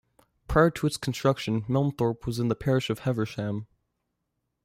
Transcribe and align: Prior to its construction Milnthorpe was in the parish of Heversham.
Prior 0.47 0.71
to 0.71 0.87
its 0.87 0.97
construction 0.97 1.61
Milnthorpe 1.69 2.25
was 2.25 2.39
in 2.39 2.47
the 2.47 2.55
parish 2.55 2.89
of 2.89 3.01
Heversham. 3.01 3.67